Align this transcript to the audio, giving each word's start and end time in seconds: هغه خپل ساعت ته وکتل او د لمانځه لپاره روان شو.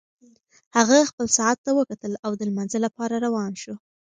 هغه 0.77 0.97
خپل 1.09 1.25
ساعت 1.37 1.57
ته 1.65 1.71
وکتل 1.79 2.11
او 2.25 2.31
د 2.35 2.41
لمانځه 2.49 2.79
لپاره 2.85 3.15
روان 3.25 3.51
شو. 3.61 3.75